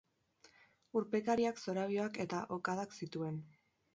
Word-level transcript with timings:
Urpekariak 1.01 1.61
zorabioak 1.67 2.19
eta 2.25 2.39
okadak 2.57 2.99
zituen. 3.03 3.41